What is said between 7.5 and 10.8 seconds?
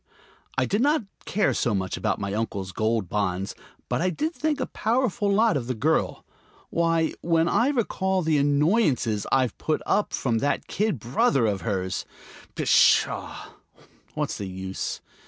recall the annoyances I've put up with from that